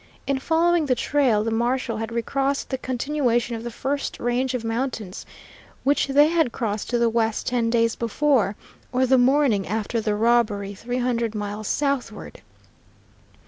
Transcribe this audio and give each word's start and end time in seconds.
In 0.25 0.39
following 0.39 0.87
the 0.87 0.95
trail 0.95 1.43
the 1.43 1.51
marshal 1.51 1.97
had 1.97 2.11
recrossed 2.11 2.71
the 2.71 2.79
continuation 2.79 3.55
of 3.55 3.63
the 3.63 3.69
first 3.69 4.19
range 4.19 4.55
of 4.55 4.63
mountains 4.65 5.27
which 5.83 6.07
they 6.07 6.29
had 6.29 6.51
crossed 6.51 6.89
to 6.89 6.97
the 6.97 7.07
west 7.07 7.45
ten 7.45 7.69
days 7.69 7.95
before, 7.95 8.55
or 8.91 9.05
the 9.05 9.19
morning 9.19 9.67
after 9.67 10.01
the 10.01 10.15
robbery, 10.15 10.73
three 10.73 10.97
hundred 10.97 11.35
miles 11.35 11.67
southward. 11.67 12.41